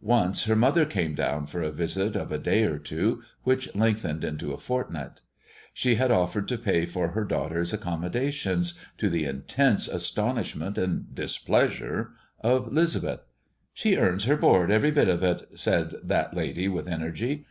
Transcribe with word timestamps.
Once 0.00 0.44
her 0.44 0.54
mother 0.54 0.86
came 0.86 1.16
down 1.16 1.46
for 1.46 1.60
a 1.60 1.68
visit 1.72 2.14
of 2.14 2.30
a 2.30 2.38
day 2.38 2.62
or 2.62 2.78
two, 2.78 3.24
which 3.42 3.74
lengthened 3.74 4.22
into 4.22 4.52
a 4.52 4.56
fortnight. 4.56 5.20
She 5.72 5.96
had 5.96 6.12
offered 6.12 6.46
to 6.46 6.58
pay 6.58 6.86
for 6.86 7.08
her 7.08 7.24
daughter's 7.24 7.72
accommodations, 7.72 8.78
to 8.98 9.10
the 9.10 9.24
intense 9.24 9.88
astonishment 9.88 10.78
and 10.78 11.12
displeasure 11.12 12.12
of 12.40 12.72
'Lisbeth. 12.72 13.24
"She 13.72 13.96
earns 13.96 14.26
her 14.26 14.36
board, 14.36 14.70
every 14.70 14.92
bit 14.92 15.08
of 15.08 15.24
it," 15.24 15.48
said 15.56 15.96
that 16.04 16.34
lady 16.34 16.68
with 16.68 16.86
energy. 16.88 17.42